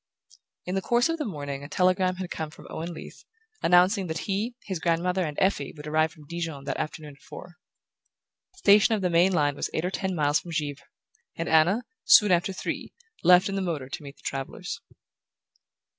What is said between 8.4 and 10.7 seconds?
The station of the main line was eight or ten miles from